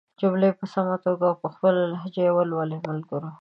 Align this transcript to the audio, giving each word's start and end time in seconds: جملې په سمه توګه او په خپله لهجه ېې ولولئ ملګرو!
جملې 0.19 0.49
په 0.59 0.65
سمه 0.73 0.95
توګه 1.05 1.25
او 1.29 1.35
په 1.41 1.47
خپله 1.53 1.81
لهجه 1.93 2.21
ېې 2.25 2.35
ولولئ 2.37 2.79
ملګرو! 2.89 3.27